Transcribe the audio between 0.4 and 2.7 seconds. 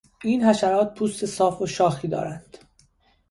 حشرات پوست صاف و شاخی دارند.